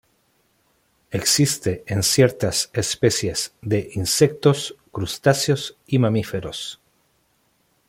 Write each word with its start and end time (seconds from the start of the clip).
Existe 1.11 1.83
en 1.85 2.01
ciertas 2.01 2.71
especies 2.73 3.53
de 3.61 3.91
insectos, 3.93 4.75
crustáceos 4.91 5.77
y 5.85 5.99
mamíferos. 5.99 6.81